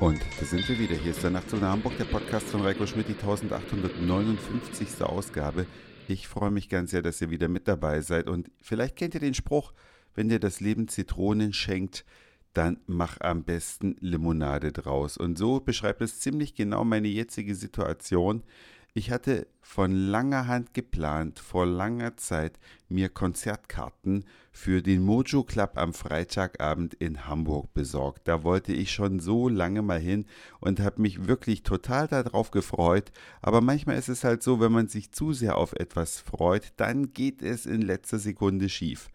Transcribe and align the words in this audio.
Und 0.00 0.20
da 0.38 0.46
sind 0.46 0.68
wir 0.68 0.78
wieder. 0.78 0.94
Hier 0.94 1.10
ist 1.10 1.24
der 1.24 1.30
Nachtzug 1.30 1.60
nach 1.60 1.72
Hamburg, 1.72 1.96
der 1.98 2.04
Podcast 2.04 2.46
von 2.46 2.60
Reiko 2.60 2.86
Schmidt, 2.86 3.08
die 3.08 3.14
1859. 3.14 5.02
Ausgabe. 5.02 5.66
Ich 6.06 6.28
freue 6.28 6.52
mich 6.52 6.68
ganz 6.68 6.92
sehr, 6.92 7.02
dass 7.02 7.20
ihr 7.20 7.30
wieder 7.30 7.48
mit 7.48 7.66
dabei 7.66 8.00
seid. 8.00 8.28
Und 8.28 8.48
vielleicht 8.62 8.94
kennt 8.94 9.14
ihr 9.14 9.20
den 9.20 9.34
Spruch, 9.34 9.72
wenn 10.14 10.28
dir 10.28 10.38
das 10.38 10.60
Leben 10.60 10.86
Zitronen 10.86 11.52
schenkt, 11.52 12.04
dann 12.52 12.78
mach 12.86 13.20
am 13.20 13.42
besten 13.42 13.96
Limonade 13.98 14.70
draus. 14.70 15.16
Und 15.16 15.36
so 15.36 15.58
beschreibt 15.58 16.00
es 16.00 16.20
ziemlich 16.20 16.54
genau 16.54 16.84
meine 16.84 17.08
jetzige 17.08 17.56
Situation. 17.56 18.44
Ich 18.98 19.12
hatte 19.12 19.46
von 19.60 19.92
langer 19.92 20.48
Hand 20.48 20.74
geplant, 20.74 21.38
vor 21.38 21.66
langer 21.66 22.16
Zeit, 22.16 22.58
mir 22.88 23.08
Konzertkarten 23.08 24.24
für 24.50 24.82
den 24.82 25.02
Mojo 25.02 25.44
Club 25.44 25.74
am 25.76 25.94
Freitagabend 25.94 26.94
in 26.94 27.28
Hamburg 27.28 27.72
besorgt. 27.74 28.26
Da 28.26 28.42
wollte 28.42 28.72
ich 28.72 28.90
schon 28.90 29.20
so 29.20 29.48
lange 29.48 29.82
mal 29.82 30.00
hin 30.00 30.26
und 30.58 30.80
habe 30.80 31.00
mich 31.00 31.28
wirklich 31.28 31.62
total 31.62 32.08
darauf 32.08 32.50
gefreut. 32.50 33.12
Aber 33.40 33.60
manchmal 33.60 33.98
ist 33.98 34.08
es 34.08 34.24
halt 34.24 34.42
so, 34.42 34.58
wenn 34.58 34.72
man 34.72 34.88
sich 34.88 35.12
zu 35.12 35.32
sehr 35.32 35.58
auf 35.58 35.74
etwas 35.74 36.18
freut, 36.18 36.72
dann 36.76 37.12
geht 37.12 37.40
es 37.40 37.66
in 37.66 37.82
letzter 37.82 38.18
Sekunde 38.18 38.68
schief. 38.68 39.10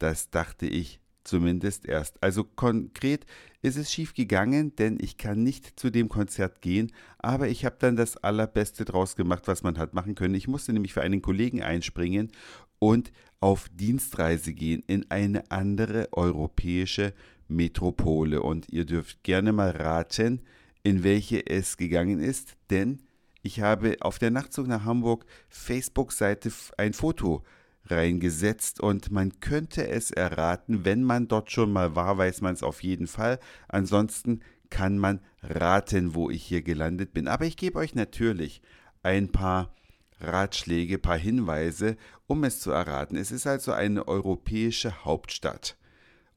Das 0.00 0.30
dachte 0.30 0.66
ich 0.66 0.98
zumindest 1.24 1.86
erst. 1.86 2.22
Also 2.22 2.44
konkret 2.44 3.26
ist 3.62 3.76
es 3.76 3.92
schief 3.92 4.14
gegangen, 4.14 4.74
denn 4.76 4.98
ich 5.00 5.16
kann 5.16 5.42
nicht 5.42 5.78
zu 5.78 5.90
dem 5.90 6.08
Konzert 6.08 6.62
gehen, 6.62 6.92
aber 7.18 7.48
ich 7.48 7.64
habe 7.64 7.76
dann 7.78 7.96
das 7.96 8.16
Allerbeste 8.16 8.84
draus 8.84 9.16
gemacht, 9.16 9.46
was 9.46 9.62
man 9.62 9.78
hat 9.78 9.94
machen 9.94 10.14
können. 10.14 10.34
Ich 10.34 10.48
musste 10.48 10.72
nämlich 10.72 10.94
für 10.94 11.02
einen 11.02 11.22
Kollegen 11.22 11.62
einspringen 11.62 12.32
und 12.78 13.12
auf 13.40 13.68
Dienstreise 13.70 14.52
gehen 14.52 14.82
in 14.86 15.10
eine 15.10 15.50
andere 15.50 16.08
europäische 16.12 17.14
Metropole. 17.48 18.42
Und 18.42 18.68
ihr 18.70 18.84
dürft 18.84 19.22
gerne 19.22 19.52
mal 19.52 19.70
raten, 19.70 20.40
in 20.82 21.04
welche 21.04 21.46
es 21.46 21.76
gegangen 21.76 22.20
ist, 22.20 22.56
denn 22.70 23.00
ich 23.42 23.60
habe 23.60 23.96
auf 24.00 24.18
der 24.18 24.30
Nachtzug 24.30 24.66
nach 24.66 24.84
Hamburg 24.84 25.24
Facebook-Seite 25.48 26.50
ein 26.76 26.92
Foto 26.92 27.42
reingesetzt 27.86 28.80
und 28.80 29.10
man 29.10 29.40
könnte 29.40 29.88
es 29.88 30.10
erraten, 30.10 30.84
wenn 30.84 31.02
man 31.02 31.28
dort 31.28 31.50
schon 31.50 31.72
mal 31.72 31.96
war, 31.96 32.18
weiß 32.18 32.40
man 32.40 32.54
es 32.54 32.62
auf 32.62 32.82
jeden 32.82 33.06
Fall. 33.06 33.38
Ansonsten 33.68 34.40
kann 34.70 34.98
man 34.98 35.20
raten, 35.42 36.14
wo 36.14 36.30
ich 36.30 36.44
hier 36.44 36.62
gelandet 36.62 37.12
bin. 37.12 37.28
Aber 37.28 37.44
ich 37.44 37.56
gebe 37.56 37.78
euch 37.78 37.94
natürlich 37.94 38.62
ein 39.02 39.32
paar 39.32 39.74
Ratschläge, 40.20 40.98
paar 40.98 41.18
Hinweise, 41.18 41.96
um 42.26 42.44
es 42.44 42.60
zu 42.60 42.70
erraten. 42.70 43.16
Es 43.16 43.32
ist 43.32 43.46
also 43.46 43.72
eine 43.72 44.06
europäische 44.06 45.04
Hauptstadt. 45.04 45.76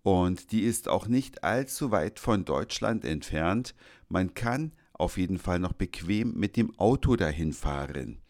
Und 0.02 0.52
die 0.52 0.61
ist 0.61 0.89
auch 0.89 1.07
nicht 1.07 1.44
allzu 1.44 1.91
weit 1.91 2.19
von 2.19 2.45
Deutschland 2.45 3.05
entfernt. 3.05 3.75
Man 4.09 4.33
kann 4.33 4.73
auf 4.94 5.17
jeden 5.17 5.38
Fall 5.38 5.59
noch 5.59 5.73
bequem 5.73 6.33
mit 6.35 6.57
dem 6.57 6.78
Auto 6.78 7.16
dahin 7.16 7.53
fahren. 7.53 8.22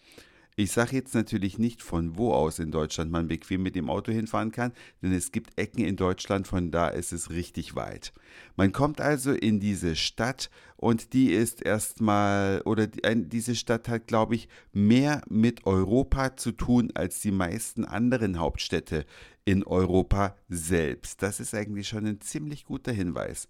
Ich 0.56 0.72
sage 0.72 0.96
jetzt 0.96 1.16
natürlich 1.16 1.58
nicht, 1.58 1.82
von 1.82 2.16
wo 2.16 2.32
aus 2.32 2.60
in 2.60 2.70
Deutschland 2.70 3.12
man 3.12 3.28
bequem 3.28 3.64
mit 3.64 3.76
dem 3.76 3.90
Auto 3.90 4.12
hinfahren 4.12 4.52
kann, 4.52 4.72
denn 5.02 5.12
es 5.12 5.32
gibt 5.32 5.58
Ecken 5.60 5.84
in 5.84 5.96
Deutschland, 5.96 6.48
von 6.48 6.70
da 6.70 6.90
ist 6.90 7.12
es 7.12 7.32
richtig 7.32 7.76
weit. 7.76 8.14
Man 8.56 8.72
kommt 8.72 9.02
also 9.02 9.32
in 9.32 9.60
diese 9.60 9.96
Stadt 9.96 10.52
und 10.78 11.14
die 11.14 11.32
ist 11.32 11.64
erstmal, 11.64 12.62
oder 12.66 12.86
diese 12.88 13.56
Stadt 13.56 13.88
hat, 13.88 14.06
glaube 14.06 14.36
ich, 14.36 14.48
mehr 14.74 15.22
mit 15.28 15.66
Europa 15.66 16.38
zu 16.38 16.52
tun 16.52 16.92
als 16.94 17.20
die 17.22 17.32
meisten 17.32 17.84
anderen 17.84 18.38
Hauptstädte 18.40 19.06
in 19.46 19.64
Europa 19.64 20.36
selbst. 20.50 21.24
Das 21.24 21.40
ist 21.40 21.56
eigentlich 21.56 21.88
schon 21.88 22.06
ein 22.06 22.22
ziemlich 22.22 22.66
guter 22.66 22.92
Hinweis. 22.92 23.48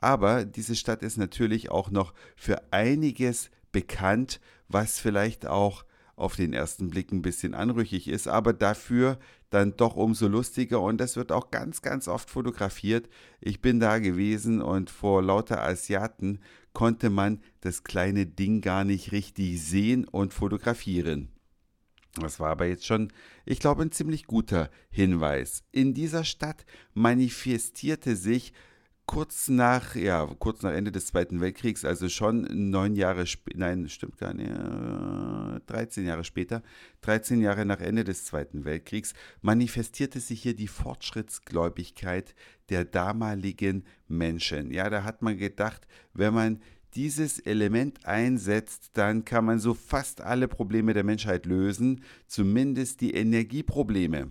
Aber 0.00 0.44
diese 0.44 0.76
Stadt 0.76 1.02
ist 1.02 1.16
natürlich 1.16 1.70
auch 1.70 1.90
noch 1.90 2.12
für 2.36 2.60
einiges 2.72 3.50
bekannt, 3.72 4.40
was 4.68 5.00
vielleicht 5.00 5.46
auch 5.46 5.84
auf 6.16 6.34
den 6.34 6.52
ersten 6.52 6.88
Blick 6.88 7.12
ein 7.12 7.22
bisschen 7.22 7.54
anrüchig 7.54 8.08
ist, 8.08 8.26
aber 8.26 8.52
dafür 8.52 9.18
dann 9.50 9.76
doch 9.76 9.96
umso 9.96 10.26
lustiger 10.26 10.80
und 10.80 10.98
das 10.98 11.16
wird 11.16 11.30
auch 11.30 11.50
ganz, 11.50 11.82
ganz 11.82 12.08
oft 12.08 12.30
fotografiert. 12.30 13.08
Ich 13.40 13.60
bin 13.60 13.78
da 13.78 13.98
gewesen 13.98 14.60
und 14.60 14.90
vor 14.90 15.22
lauter 15.22 15.62
Asiaten 15.62 16.40
konnte 16.72 17.10
man 17.10 17.40
das 17.60 17.84
kleine 17.84 18.26
Ding 18.26 18.60
gar 18.60 18.84
nicht 18.84 19.12
richtig 19.12 19.62
sehen 19.62 20.04
und 20.04 20.34
fotografieren. 20.34 21.28
Das 22.20 22.40
war 22.40 22.50
aber 22.50 22.66
jetzt 22.66 22.86
schon, 22.86 23.12
ich 23.44 23.60
glaube, 23.60 23.82
ein 23.82 23.92
ziemlich 23.92 24.26
guter 24.26 24.70
Hinweis. 24.90 25.64
In 25.70 25.92
dieser 25.92 26.24
Stadt 26.24 26.64
manifestierte 26.94 28.16
sich 28.16 28.54
kurz 29.06 29.48
nach, 29.48 29.94
ja, 29.94 30.26
kurz 30.38 30.62
nach 30.62 30.72
Ende 30.72 30.92
des 30.92 31.06
Zweiten 31.06 31.40
Weltkriegs, 31.40 31.84
also 31.84 32.08
schon 32.08 32.46
neun 32.70 32.96
Jahre 32.96 33.26
später, 33.26 33.58
nein, 33.58 33.88
stimmt 33.88 34.18
gar 34.18 34.34
nicht, 34.34 34.50
äh, 34.50 35.35
13 35.60 36.06
Jahre 36.06 36.24
später, 36.24 36.62
13 37.02 37.40
Jahre 37.40 37.64
nach 37.64 37.80
Ende 37.80 38.04
des 38.04 38.24
Zweiten 38.24 38.64
Weltkriegs, 38.64 39.14
manifestierte 39.40 40.20
sich 40.20 40.42
hier 40.42 40.54
die 40.54 40.68
Fortschrittsgläubigkeit 40.68 42.34
der 42.68 42.84
damaligen 42.84 43.84
Menschen. 44.08 44.72
Ja, 44.72 44.90
da 44.90 45.04
hat 45.04 45.22
man 45.22 45.36
gedacht, 45.36 45.86
wenn 46.12 46.34
man 46.34 46.60
dieses 46.94 47.38
Element 47.38 48.06
einsetzt, 48.06 48.90
dann 48.94 49.24
kann 49.24 49.44
man 49.44 49.58
so 49.58 49.74
fast 49.74 50.22
alle 50.22 50.48
Probleme 50.48 50.94
der 50.94 51.04
Menschheit 51.04 51.44
lösen, 51.44 52.02
zumindest 52.26 53.02
die 53.02 53.14
Energieprobleme. 53.14 54.30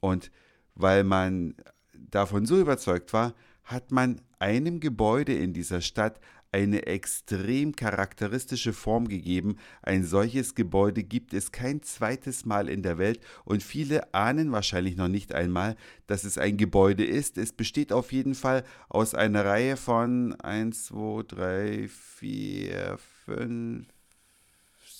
Und 0.00 0.30
weil 0.74 1.04
man 1.04 1.54
davon 1.92 2.46
so 2.46 2.58
überzeugt 2.58 3.12
war, 3.12 3.34
hat 3.64 3.90
man 3.90 4.20
einem 4.38 4.80
Gebäude 4.80 5.34
in 5.34 5.52
dieser 5.52 5.82
Stadt 5.82 6.20
eine 6.52 6.86
extrem 6.86 7.76
charakteristische 7.76 8.72
Form 8.72 9.08
gegeben. 9.08 9.56
Ein 9.82 10.04
solches 10.04 10.54
Gebäude 10.54 11.02
gibt 11.02 11.34
es 11.34 11.52
kein 11.52 11.82
zweites 11.82 12.44
Mal 12.44 12.68
in 12.68 12.82
der 12.82 12.98
Welt 12.98 13.20
und 13.44 13.62
viele 13.62 14.14
ahnen 14.14 14.52
wahrscheinlich 14.52 14.96
noch 14.96 15.08
nicht 15.08 15.34
einmal, 15.34 15.76
dass 16.06 16.24
es 16.24 16.38
ein 16.38 16.56
Gebäude 16.56 17.04
ist. 17.04 17.38
Es 17.38 17.52
besteht 17.52 17.92
auf 17.92 18.12
jeden 18.12 18.34
Fall 18.34 18.64
aus 18.88 19.14
einer 19.14 19.44
Reihe 19.44 19.76
von 19.76 20.34
1, 20.40 20.86
2, 20.86 21.22
3, 21.28 21.88
4, 21.88 22.98
5, 23.26 23.86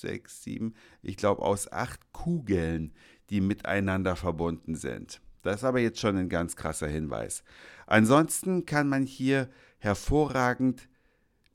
6, 0.01 0.45
7, 0.45 0.75
ich 1.03 1.17
glaube 1.17 1.43
aus 1.43 1.71
acht 1.73 2.13
Kugeln, 2.13 2.93
die 3.31 3.41
miteinander 3.41 4.17
verbunden 4.17 4.75
sind. 4.77 5.21
Das 5.43 5.57
ist 5.57 5.65
aber 5.65 5.81
jetzt 5.81 6.01
schon 6.01 6.17
ein 6.17 6.29
ganz 6.29 6.57
krasser 6.57 6.89
Hinweis. 6.89 7.43
Ansonsten 7.87 8.67
kann 8.67 8.89
man 8.89 9.07
hier 9.07 9.49
hervorragend 9.79 10.89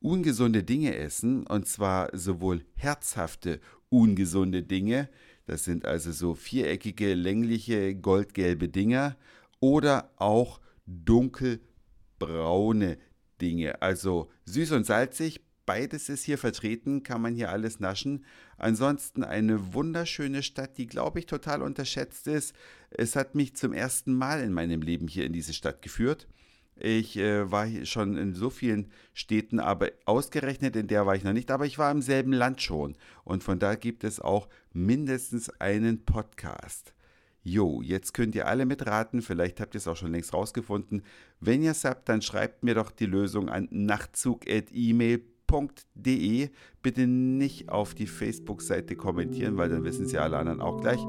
ungesunde 0.03 0.63
Dinge 0.63 0.95
essen, 0.95 1.47
und 1.47 1.67
zwar 1.67 2.15
sowohl 2.15 2.63
herzhafte 2.75 3.59
ungesunde 3.89 4.61
Dinge, 4.63 5.09
das 5.45 5.63
sind 5.63 5.85
also 5.85 6.11
so 6.11 6.35
viereckige, 6.35 7.15
längliche, 7.15 7.95
goldgelbe 7.95 8.69
Dinger, 8.69 9.17
oder 9.59 10.11
auch 10.17 10.61
dunkelbraune 10.85 12.99
Dinge, 13.41 13.81
also 13.81 14.29
süß 14.45 14.73
und 14.73 14.85
salzig, 14.85 15.41
Beides 15.65 16.09
ist 16.09 16.25
hier 16.25 16.37
vertreten, 16.37 17.03
kann 17.03 17.21
man 17.21 17.35
hier 17.35 17.49
alles 17.49 17.79
naschen. 17.79 18.25
Ansonsten 18.57 19.23
eine 19.23 19.73
wunderschöne 19.73 20.43
Stadt, 20.43 20.77
die, 20.77 20.87
glaube 20.87 21.19
ich, 21.19 21.25
total 21.25 21.61
unterschätzt 21.61 22.27
ist. 22.27 22.53
Es 22.89 23.15
hat 23.15 23.33
mich 23.33 23.55
zum 23.55 23.71
ersten 23.71 24.13
Mal 24.13 24.41
in 24.41 24.51
meinem 24.51 24.81
Leben 24.81 25.07
hier 25.07 25.25
in 25.25 25.31
diese 25.31 25.53
Stadt 25.53 25.81
geführt. 25.81 26.27
Ich 26.85 27.15
äh, 27.15 27.49
war 27.49 27.65
schon 27.85 28.17
in 28.17 28.33
so 28.33 28.49
vielen 28.49 28.91
Städten, 29.13 29.61
aber 29.61 29.91
ausgerechnet 30.03 30.75
in 30.75 30.87
der 30.87 31.05
war 31.05 31.15
ich 31.15 31.23
noch 31.23 31.31
nicht, 31.31 31.49
aber 31.49 31.65
ich 31.65 31.77
war 31.77 31.89
im 31.89 32.01
selben 32.01 32.33
Land 32.33 32.61
schon. 32.61 32.97
Und 33.23 33.41
von 33.41 33.57
da 33.57 33.75
gibt 33.75 34.03
es 34.03 34.19
auch 34.19 34.49
mindestens 34.73 35.49
einen 35.61 36.03
Podcast. 36.03 36.93
Jo, 37.41 37.81
jetzt 37.81 38.13
könnt 38.13 38.35
ihr 38.35 38.49
alle 38.49 38.65
mitraten, 38.65 39.21
vielleicht 39.21 39.61
habt 39.61 39.75
ihr 39.75 39.77
es 39.77 39.87
auch 39.87 39.95
schon 39.95 40.11
längst 40.11 40.33
rausgefunden. 40.33 41.03
Wenn 41.39 41.63
ihr 41.63 41.71
es 41.71 41.85
habt, 41.85 42.09
dann 42.09 42.21
schreibt 42.21 42.63
mir 42.63 42.75
doch 42.75 42.91
die 42.91 43.05
Lösung 43.05 43.47
an 43.47 43.69
nachtzug.email.com 43.71 45.32
www.ftf.de. 45.53 46.49
Bitte 46.81 47.07
nicht 47.07 47.69
auf 47.69 47.93
die 47.93 48.07
Facebook-Seite 48.07 48.95
kommentieren, 48.95 49.57
weil 49.57 49.69
dann 49.69 49.83
wissen 49.83 50.05
sie 50.05 50.17
alle 50.17 50.37
anderen 50.37 50.59
auch 50.59 50.81
gleich. 50.81 50.99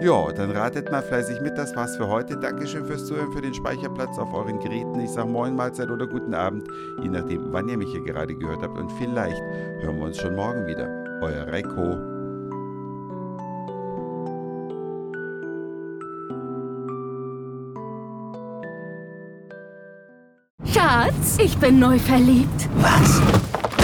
Ja, 0.00 0.30
dann 0.32 0.50
ratet 0.50 0.90
mal 0.90 1.02
fleißig 1.02 1.40
mit. 1.40 1.56
Das 1.56 1.74
war's 1.74 1.96
für 1.96 2.08
heute. 2.08 2.36
Dankeschön 2.36 2.84
fürs 2.84 3.06
Zuhören, 3.06 3.32
für 3.32 3.40
den 3.40 3.54
Speicherplatz 3.54 4.18
auf 4.18 4.34
euren 4.34 4.58
Geräten. 4.60 5.00
Ich 5.00 5.10
sage 5.10 5.28
Moin, 5.28 5.54
Mahlzeit 5.54 5.90
oder 5.90 6.06
guten 6.06 6.34
Abend, 6.34 6.66
je 7.02 7.08
nachdem, 7.08 7.52
wann 7.52 7.68
ihr 7.68 7.78
mich 7.78 7.90
hier 7.92 8.02
gerade 8.02 8.34
gehört 8.34 8.62
habt. 8.62 8.76
Und 8.76 8.90
vielleicht 8.92 9.40
hören 9.80 9.96
wir 9.96 10.04
uns 10.06 10.18
schon 10.18 10.34
morgen 10.34 10.66
wieder. 10.66 10.88
Euer 11.22 11.46
Reiko. 11.46 12.12
Schatz, 20.66 21.38
ich 21.38 21.56
bin 21.58 21.78
neu 21.78 21.98
verliebt. 21.98 22.68
Was? 22.76 23.51